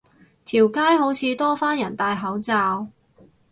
[0.45, 2.87] 條街好似多返人戴口罩